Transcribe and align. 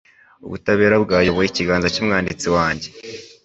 Ubutabera 0.45 0.95
bwayoboye 1.03 1.47
ikiganza 1.49 1.87
cy'umwanditsi 1.93 2.47
wanjye 2.55 2.87